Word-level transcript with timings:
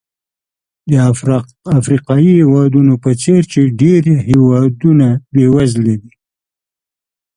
نه 0.91 0.99
د 1.15 1.67
افریقایي 1.81 2.31
هېوادونو 2.41 2.93
په 3.03 3.09
څېر 3.21 3.41
چې 3.51 3.59
ډېر 3.81 4.01
بېوزله 5.33 5.95
دي. 6.01 6.11